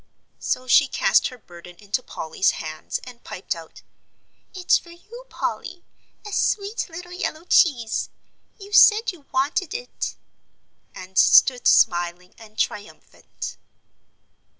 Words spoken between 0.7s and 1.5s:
cast her